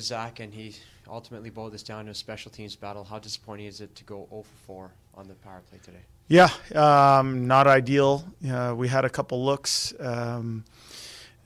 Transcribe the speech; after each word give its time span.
Zach, 0.00 0.40
and 0.40 0.54
he 0.54 0.74
ultimately 1.06 1.50
boiled 1.50 1.74
this 1.74 1.82
down 1.82 2.06
to 2.06 2.12
a 2.12 2.14
special 2.14 2.50
teams 2.50 2.74
battle. 2.74 3.04
How 3.04 3.18
disappointing 3.18 3.66
is 3.66 3.82
it 3.82 3.94
to 3.96 4.04
go 4.04 4.26
0 4.30 4.42
for 4.42 4.90
4 4.90 4.90
on 5.16 5.28
the 5.28 5.34
power 5.34 5.60
play 5.68 5.80
today? 5.82 6.00
Yeah, 6.28 6.48
um, 6.74 7.46
not 7.46 7.66
ideal. 7.66 8.24
Uh, 8.48 8.72
we 8.74 8.88
had 8.88 9.04
a 9.04 9.10
couple 9.10 9.44
looks. 9.44 9.92
Um, 10.00 10.64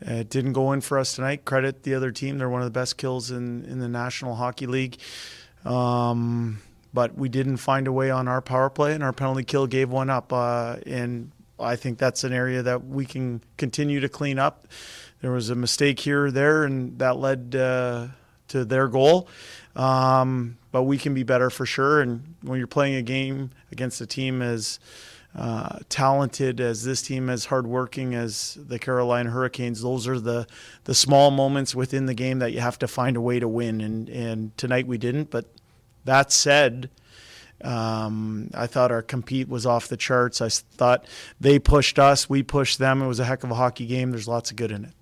it 0.00 0.28
didn't 0.30 0.52
go 0.52 0.70
in 0.70 0.80
for 0.80 0.96
us 0.96 1.16
tonight. 1.16 1.44
Credit 1.44 1.82
the 1.82 1.94
other 1.94 2.12
team; 2.12 2.38
they're 2.38 2.48
one 2.48 2.60
of 2.60 2.66
the 2.66 2.78
best 2.78 2.98
kills 2.98 3.32
in 3.32 3.64
in 3.64 3.80
the 3.80 3.88
National 3.88 4.36
Hockey 4.36 4.66
League. 4.66 4.98
Um, 5.64 6.60
but 6.94 7.16
we 7.16 7.28
didn't 7.28 7.56
find 7.56 7.88
a 7.88 7.92
way 7.92 8.10
on 8.10 8.28
our 8.28 8.40
power 8.40 8.70
play, 8.70 8.92
and 8.92 9.02
our 9.02 9.12
penalty 9.12 9.42
kill 9.42 9.66
gave 9.66 9.90
one 9.90 10.08
up. 10.08 10.32
Uh, 10.32 10.76
and 10.86 11.32
I 11.58 11.74
think 11.74 11.98
that's 11.98 12.22
an 12.22 12.32
area 12.32 12.62
that 12.62 12.86
we 12.86 13.06
can 13.06 13.42
continue 13.56 13.98
to 14.00 14.08
clean 14.08 14.38
up. 14.38 14.68
There 15.20 15.32
was 15.32 15.50
a 15.50 15.56
mistake 15.56 15.98
here 15.98 16.26
or 16.26 16.30
there, 16.30 16.62
and 16.62 16.96
that 17.00 17.16
led 17.16 17.56
uh, 17.56 18.08
to 18.48 18.64
their 18.64 18.88
goal. 18.88 19.28
Um, 19.74 20.56
but 20.72 20.84
we 20.84 20.98
can 20.98 21.14
be 21.14 21.22
better 21.22 21.50
for 21.50 21.66
sure. 21.66 22.00
And 22.00 22.34
when 22.42 22.58
you're 22.58 22.66
playing 22.66 22.96
a 22.96 23.02
game 23.02 23.50
against 23.70 24.00
a 24.00 24.06
team 24.06 24.42
as 24.42 24.78
uh, 25.34 25.80
talented 25.88 26.60
as 26.60 26.82
this 26.82 27.02
team, 27.02 27.28
as 27.28 27.46
hardworking 27.46 28.14
as 28.14 28.56
the 28.60 28.78
Carolina 28.78 29.30
Hurricanes, 29.30 29.82
those 29.82 30.08
are 30.08 30.18
the 30.18 30.46
the 30.84 30.94
small 30.94 31.30
moments 31.30 31.74
within 31.74 32.06
the 32.06 32.14
game 32.14 32.38
that 32.38 32.52
you 32.52 32.60
have 32.60 32.78
to 32.78 32.88
find 32.88 33.16
a 33.16 33.20
way 33.20 33.38
to 33.38 33.48
win. 33.48 33.80
And 33.80 34.08
and 34.08 34.56
tonight 34.56 34.86
we 34.86 34.98
didn't. 34.98 35.30
But 35.30 35.46
that 36.04 36.32
said. 36.32 36.90
Um, 37.64 38.50
I 38.52 38.66
thought 38.66 38.92
our 38.92 39.00
compete 39.00 39.48
was 39.48 39.64
off 39.64 39.88
the 39.88 39.96
charts. 39.96 40.42
I 40.42 40.50
thought 40.50 41.06
they 41.40 41.58
pushed 41.58 41.98
us, 41.98 42.28
we 42.28 42.42
pushed 42.42 42.78
them. 42.78 43.00
It 43.00 43.06
was 43.06 43.18
a 43.18 43.24
heck 43.24 43.44
of 43.44 43.50
a 43.50 43.54
hockey 43.54 43.86
game. 43.86 44.10
There's 44.10 44.28
lots 44.28 44.50
of 44.50 44.58
good 44.58 44.70
in 44.70 44.84
it. 44.84 44.92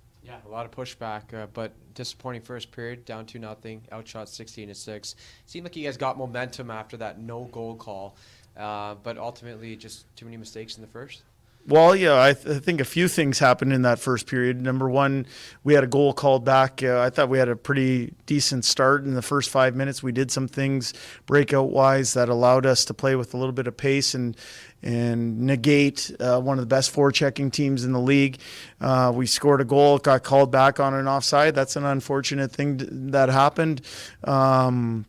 Lot 0.55 0.65
of 0.65 0.71
pushback, 0.71 1.33
uh, 1.33 1.47
but 1.53 1.73
disappointing 1.95 2.41
first 2.41 2.71
period, 2.71 3.03
down 3.03 3.25
two 3.25 3.39
nothing, 3.39 3.81
outshot 3.91 4.29
16 4.29 4.69
to 4.69 4.73
six. 4.73 5.15
Seemed 5.45 5.65
like 5.65 5.75
you 5.75 5.83
guys 5.83 5.97
got 5.97 6.17
momentum 6.17 6.71
after 6.71 6.95
that 6.95 7.19
no 7.19 7.43
goal 7.51 7.75
call, 7.75 8.15
uh, 8.55 8.95
but 9.03 9.17
ultimately 9.17 9.75
just 9.75 10.05
too 10.15 10.23
many 10.23 10.37
mistakes 10.37 10.77
in 10.77 10.81
the 10.81 10.87
first. 10.87 11.23
Well, 11.67 11.95
yeah, 11.95 12.21
I, 12.21 12.33
th- 12.33 12.57
I, 12.57 12.59
think 12.59 12.79
a 12.79 12.85
few 12.85 13.07
things 13.07 13.39
happened 13.39 13.73
in 13.73 13.81
that 13.81 13.97
first 13.97 14.27
period. 14.27 14.61
Number 14.61 14.87
one, 14.87 15.25
we 15.63 15.73
had 15.73 15.83
a 15.83 15.87
goal 15.87 16.13
called 16.13 16.45
back. 16.45 16.83
Uh, 16.83 16.99
I 16.99 17.09
thought 17.09 17.27
we 17.27 17.39
had 17.39 17.49
a 17.49 17.55
pretty 17.55 18.13
decent 18.27 18.65
start 18.65 19.03
in 19.03 19.15
the 19.15 19.23
first 19.23 19.49
five 19.49 19.75
minutes. 19.75 20.03
We 20.03 20.11
did 20.11 20.29
some 20.29 20.47
things 20.47 20.93
breakout 21.25 21.71
wise 21.71 22.13
that 22.13 22.29
allowed 22.29 22.67
us 22.67 22.85
to 22.85 22.93
play 22.93 23.15
with 23.15 23.33
a 23.33 23.37
little 23.37 23.51
bit 23.51 23.65
of 23.65 23.75
pace 23.75 24.13
and 24.13 24.37
and 24.83 25.39
negate 25.39 26.11
uh, 26.19 26.39
one 26.39 26.59
of 26.59 26.61
the 26.61 26.67
best 26.67 26.93
forechecking 26.93 27.51
teams 27.51 27.83
in 27.83 27.93
the 27.93 27.99
league. 27.99 28.37
Uh, 28.79 29.11
we 29.15 29.25
scored 29.25 29.59
a 29.59 29.65
goal, 29.65 29.97
got 29.97 30.21
called 30.21 30.51
back 30.51 30.79
on 30.79 30.93
an 30.93 31.07
offside. 31.07 31.55
That's 31.55 31.75
an 31.75 31.85
unfortunate 31.85 32.51
thing 32.51 33.09
that 33.09 33.29
happened. 33.29 33.81
Um, 34.23 35.07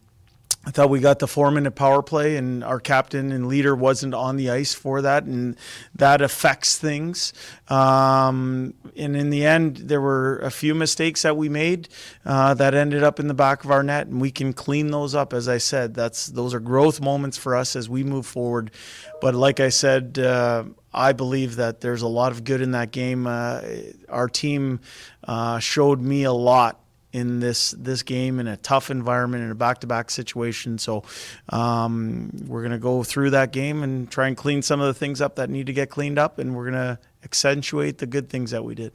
I 0.67 0.73
thought 0.73 0.91
we 0.91 0.99
got 0.99 1.21
the 1.21 1.29
four 1.29 1.53
minute 1.53 1.77
power 1.77 2.03
play, 2.03 2.37
and 2.37 2.65
our 2.65 2.81
captain 2.81 3.31
and 3.31 3.47
leader 3.47 3.77
wasn't 3.77 4.15
on 4.15 4.37
the 4.37 4.51
ice 4.51 4.75
for 4.75 5.01
that, 5.03 5.23
and 5.23 5.57
that 5.95 6.21
affects 6.21 6.77
things. 6.77 7.33
Um, 7.69 8.75
and 8.97 9.17
in 9.17 9.31
the 9.31 9.47
end, 9.47 9.77
there 9.77 10.01
were 10.01 10.41
a 10.41 10.51
few 10.51 10.75
mistakes 10.75 11.23
that 11.23 11.37
we 11.37 11.49
made 11.49 11.89
uh, 12.25 12.55
that 12.55 12.75
ended 12.75 13.05
up 13.05 13.21
in 13.21 13.29
the 13.29 13.35
back 13.35 13.63
of 13.63 13.71
our 13.71 13.85
net, 13.85 14.09
and 14.09 14.21
we 14.21 14.33
can 14.33 14.53
clean 14.53 14.91
those 14.91 15.15
up. 15.15 15.33
As 15.33 15.49
I 15.49 15.59
said, 15.59 15.95
that's 15.95 16.27
those 16.27 16.53
are 16.53 16.61
growth 16.61 17.01
moments 17.01 17.39
for 17.39 17.55
us 17.55 17.77
as 17.77 17.89
we 17.89 18.03
move 18.03 18.27
forward. 18.27 18.73
But 19.21 19.37
like 19.37 19.61
I 19.61 19.69
said, 19.69 20.19
uh, 20.19 20.65
I 20.93 21.13
believe 21.13 21.57
that 21.57 21.81
there's 21.81 22.03
a 22.03 22.09
lot 22.09 22.33
of 22.33 22.43
good 22.43 22.61
in 22.61 22.73
that 22.73 22.91
game. 22.91 23.29
Uh, 23.29 23.63
our 24.09 24.29
team 24.29 24.81
uh, 25.23 25.61
showed 25.61 26.01
me 26.01 26.25
a 26.25 26.33
lot 26.33 26.81
in 27.17 27.41
this 27.41 27.71
this 27.79 28.03
game 28.03 28.39
in 28.39 28.47
a 28.47 28.59
tough 28.59 28.91
environment 28.91 29.43
in 29.43 29.51
a 29.51 29.55
back 29.55 29.81
to 29.81 29.87
back 29.87 30.11
situation. 30.11 30.77
So 30.77 31.03
um, 31.49 32.31
we're 32.47 32.61
going 32.61 32.73
to 32.73 32.79
go 32.79 33.03
through 33.03 33.31
that 33.31 33.53
game 33.53 33.83
and 33.83 34.11
try 34.11 34.29
and 34.29 34.37
clean 34.37 34.61
some 34.61 34.83
of 34.83 34.87
the 34.87 34.95
things 34.95 35.23
up 35.23 35.37
that 35.37 35.49
need 35.49 35.67
to 35.67 35.73
get 35.73 35.89
cleaned 35.89 36.19
up, 36.19 36.39
and 36.39 36.55
we're 36.55 36.71
going 36.71 36.75
to 36.75 36.99
accentuate 37.25 37.99
the 37.99 38.07
good 38.07 38.29
things 38.29 38.51
that 38.51 38.65
we 38.65 38.75
did. 38.75 38.93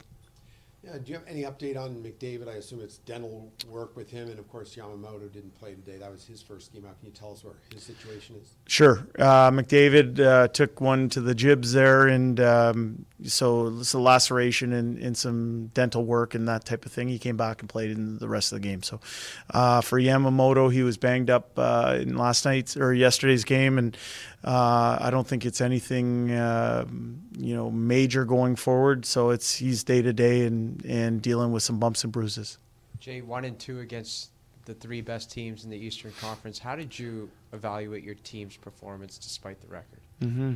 Yeah, 0.84 0.98
do 0.98 1.12
you 1.12 1.14
have 1.14 1.28
any 1.28 1.42
update 1.42 1.76
on 1.76 2.02
McDavid? 2.02 2.48
I 2.48 2.54
assume 2.54 2.80
it's 2.80 2.98
dental 2.98 3.52
work 3.70 3.96
with 3.96 4.10
him, 4.10 4.28
and 4.28 4.38
of 4.40 4.48
course 4.50 4.74
Yamamoto 4.74 5.32
didn't 5.32 5.54
play 5.54 5.74
today. 5.74 5.96
That 5.98 6.10
was 6.10 6.26
his 6.26 6.42
first 6.42 6.72
game 6.72 6.84
out. 6.84 6.98
Can 6.98 7.06
you 7.06 7.12
tell 7.12 7.30
us 7.30 7.44
where 7.44 7.54
his 7.72 7.84
situation 7.84 8.34
is? 8.42 8.54
Sure. 8.66 9.06
Uh, 9.16 9.52
McDavid 9.52 10.18
uh, 10.18 10.48
took 10.48 10.80
one 10.80 11.08
to 11.10 11.20
the 11.20 11.36
jibs 11.36 11.72
there, 11.72 12.08
and 12.08 12.40
um, 12.40 13.06
so 13.22 13.68
it's 13.78 13.92
a 13.92 14.00
laceration 14.00 14.72
and, 14.72 14.98
and, 14.98 15.16
some 15.16 15.66
dental 15.68 16.04
work 16.04 16.34
and 16.34 16.48
that 16.48 16.64
type 16.64 16.84
of 16.84 16.90
thing. 16.90 17.06
He 17.06 17.18
came 17.18 17.36
back 17.36 17.60
and 17.60 17.68
played 17.68 17.92
in 17.92 18.18
the 18.18 18.26
rest 18.26 18.50
of 18.50 18.60
the 18.60 18.68
game. 18.68 18.82
So 18.82 18.98
uh, 19.50 19.82
for 19.82 20.00
Yamamoto, 20.00 20.72
he 20.72 20.82
was 20.82 20.96
banged 20.96 21.30
up 21.30 21.50
uh, 21.56 21.98
in 22.00 22.16
last 22.16 22.44
night's 22.44 22.76
or 22.76 22.92
yesterday's 22.92 23.44
game, 23.44 23.78
and 23.78 23.96
uh, 24.44 24.98
I 25.00 25.10
don't 25.10 25.26
think 25.26 25.46
it's 25.46 25.60
anything 25.60 26.32
uh, 26.32 26.86
you 27.38 27.54
know 27.54 27.70
major 27.70 28.24
going 28.24 28.56
forward. 28.56 29.04
So 29.04 29.30
it's 29.30 29.54
he's 29.54 29.84
day 29.84 30.02
to 30.02 30.12
day 30.12 30.44
and 30.80 31.12
and 31.12 31.22
dealing 31.22 31.52
with 31.52 31.62
some 31.62 31.78
bumps 31.78 32.04
and 32.04 32.12
bruises. 32.12 32.58
Jay, 33.00 33.20
one 33.20 33.44
and 33.44 33.58
two 33.58 33.80
against 33.80 34.30
the 34.64 34.74
three 34.74 35.00
best 35.00 35.30
teams 35.30 35.64
in 35.64 35.70
the 35.70 35.76
Eastern 35.76 36.12
Conference. 36.20 36.58
How 36.58 36.76
did 36.76 36.96
you 36.96 37.28
evaluate 37.52 38.04
your 38.04 38.14
team's 38.14 38.56
performance 38.56 39.18
despite 39.18 39.60
the 39.60 39.66
record? 39.66 40.00
Mm-hmm. 40.20 40.54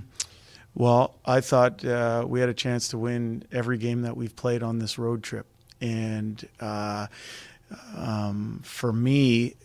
Well, 0.75 1.15
I 1.25 1.41
thought 1.41 1.85
uh, 1.85 2.25
we 2.27 2.41
had 2.41 2.49
a 2.49 2.55
chance 2.55 2.89
to 2.89 2.99
win 2.99 3.45
every 3.51 3.79
game 3.79 4.03
that 4.03 4.17
we've 4.17 4.37
played 4.37 4.63
on 4.63 4.79
this 4.79 4.99
road 4.99 5.23
trip, 5.23 5.47
and 5.81 6.47
uh, 6.61 7.07
um, 7.97 8.61
for 8.63 8.93
me 8.93 9.57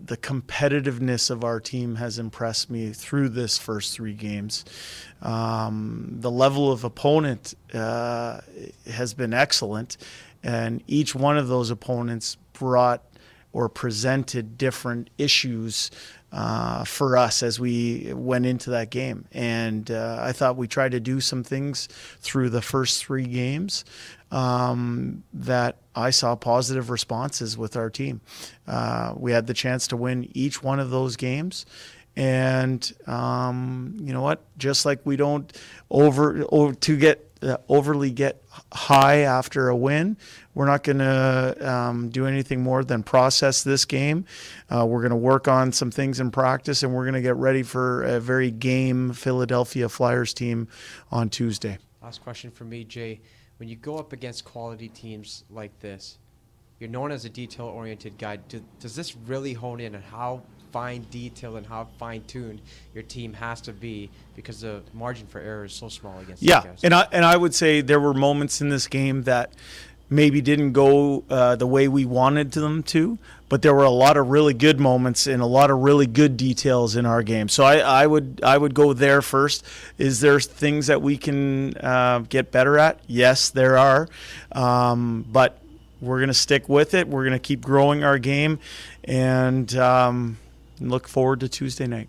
the 0.00 0.16
competitiveness 0.16 1.30
of 1.30 1.44
our 1.44 1.60
team 1.60 1.96
has 1.96 2.18
impressed 2.18 2.70
me 2.70 2.92
through 2.92 3.30
this 3.30 3.58
first 3.58 3.94
three 3.94 4.14
games. 4.14 4.64
Um, 5.22 6.08
the 6.20 6.30
level 6.30 6.70
of 6.70 6.84
opponent 6.84 7.54
uh, 7.74 8.40
has 8.90 9.14
been 9.14 9.34
excellent, 9.34 9.96
and 10.42 10.82
each 10.86 11.14
one 11.14 11.36
of 11.36 11.48
those 11.48 11.70
opponents 11.70 12.36
brought 12.52 13.02
or 13.52 13.68
presented 13.68 14.58
different 14.58 15.10
issues 15.18 15.90
uh, 16.30 16.84
for 16.84 17.16
us 17.16 17.42
as 17.42 17.58
we 17.58 18.12
went 18.14 18.44
into 18.44 18.70
that 18.70 18.90
game. 18.90 19.24
And 19.32 19.90
uh, 19.90 20.18
I 20.20 20.32
thought 20.32 20.56
we 20.56 20.68
tried 20.68 20.92
to 20.92 21.00
do 21.00 21.20
some 21.20 21.42
things 21.42 21.88
through 22.20 22.50
the 22.50 22.60
first 22.60 23.04
three 23.04 23.26
games 23.26 23.84
um, 24.30 25.24
that 25.32 25.76
I 25.94 26.10
saw 26.10 26.36
positive 26.36 26.90
responses 26.90 27.56
with 27.56 27.76
our 27.76 27.88
team. 27.88 28.20
Uh, 28.66 29.14
we 29.16 29.32
had 29.32 29.46
the 29.46 29.54
chance 29.54 29.86
to 29.88 29.96
win 29.96 30.28
each 30.34 30.62
one 30.62 30.80
of 30.80 30.90
those 30.90 31.16
games. 31.16 31.64
And 32.18 32.92
um, 33.06 33.96
you 34.00 34.12
know 34.12 34.22
what? 34.22 34.42
Just 34.58 34.84
like 34.84 35.00
we 35.04 35.16
don't 35.16 35.50
over, 35.90 36.44
over 36.50 36.74
to 36.74 36.96
get 36.96 37.24
uh, 37.40 37.56
overly 37.68 38.10
get 38.10 38.42
high 38.72 39.18
after 39.18 39.68
a 39.68 39.76
win. 39.76 40.16
We're 40.54 40.66
not 40.66 40.82
going 40.82 40.98
to 40.98 41.56
um, 41.72 42.08
do 42.08 42.26
anything 42.26 42.60
more 42.60 42.82
than 42.82 43.04
process 43.04 43.62
this 43.62 43.84
game. 43.84 44.24
Uh, 44.68 44.84
we're 44.84 45.02
going 45.02 45.10
to 45.10 45.16
work 45.16 45.46
on 45.46 45.70
some 45.70 45.92
things 45.92 46.18
in 46.18 46.32
practice, 46.32 46.82
and 46.82 46.92
we're 46.92 47.04
going 47.04 47.14
to 47.14 47.22
get 47.22 47.36
ready 47.36 47.62
for 47.62 48.02
a 48.02 48.18
very 48.18 48.50
game 48.50 49.12
Philadelphia 49.12 49.88
Flyers 49.88 50.34
team 50.34 50.66
on 51.12 51.28
Tuesday. 51.28 51.78
Last 52.02 52.24
question 52.24 52.50
for 52.50 52.64
me, 52.64 52.82
Jay 52.82 53.20
when 53.58 53.68
you 53.68 53.76
go 53.76 53.98
up 53.98 54.12
against 54.12 54.44
quality 54.44 54.88
teams 54.88 55.44
like 55.50 55.78
this, 55.80 56.18
you're 56.78 56.88
known 56.88 57.10
as 57.10 57.24
a 57.24 57.28
detail 57.28 57.66
oriented 57.66 58.16
guy. 58.16 58.36
Do, 58.36 58.64
does 58.80 58.96
this 58.96 59.16
really 59.16 59.52
hone 59.52 59.80
in 59.80 59.94
on 59.94 60.02
how 60.02 60.42
fine 60.72 61.06
detailed 61.10 61.56
and 61.56 61.66
how 61.66 61.86
fine 61.98 62.22
tuned 62.26 62.60
your 62.94 63.02
team 63.02 63.32
has 63.32 63.60
to 63.60 63.72
be 63.72 64.10
because 64.36 64.60
the 64.60 64.82
margin 64.94 65.26
for 65.26 65.40
error 65.40 65.64
is 65.64 65.72
so 65.72 65.88
small 65.88 66.18
against 66.20 66.42
yeah 66.42 66.64
and 66.82 66.94
I, 66.94 67.06
and 67.12 67.24
I 67.24 67.36
would 67.36 67.54
say 67.54 67.80
there 67.80 68.00
were 68.00 68.14
moments 68.14 68.60
in 68.60 68.68
this 68.68 68.86
game 68.86 69.24
that 69.24 69.52
maybe 70.10 70.40
didn't 70.40 70.72
go 70.72 71.24
uh, 71.28 71.56
the 71.56 71.66
way 71.66 71.86
we 71.86 72.04
wanted 72.04 72.52
them 72.52 72.82
to, 72.82 73.18
but 73.48 73.62
there 73.62 73.74
were 73.74 73.84
a 73.84 73.90
lot 73.90 74.16
of 74.16 74.28
really 74.28 74.54
good 74.54 74.80
moments 74.80 75.26
and 75.26 75.42
a 75.42 75.46
lot 75.46 75.70
of 75.70 75.78
really 75.78 76.06
good 76.06 76.36
details 76.36 76.96
in 76.96 77.06
our 77.06 77.22
game. 77.22 77.48
So 77.48 77.64
I, 77.64 77.78
I 77.78 78.06
would 78.06 78.40
I 78.42 78.56
would 78.56 78.74
go 78.74 78.92
there 78.92 79.22
first. 79.22 79.64
Is 79.98 80.20
there 80.20 80.40
things 80.40 80.86
that 80.86 81.02
we 81.02 81.16
can 81.16 81.76
uh, 81.78 82.20
get 82.28 82.50
better 82.50 82.78
at? 82.78 83.00
Yes, 83.06 83.50
there 83.50 83.76
are, 83.76 84.08
um, 84.52 85.26
but 85.30 85.60
we're 86.00 86.18
going 86.18 86.28
to 86.28 86.34
stick 86.34 86.68
with 86.68 86.94
it. 86.94 87.08
We're 87.08 87.24
going 87.24 87.32
to 87.32 87.38
keep 87.38 87.60
growing 87.60 88.04
our 88.04 88.18
game, 88.18 88.60
and 89.04 89.74
um, 89.76 90.38
look 90.80 91.08
forward 91.08 91.40
to 91.40 91.48
Tuesday 91.48 91.86
night. 91.86 92.08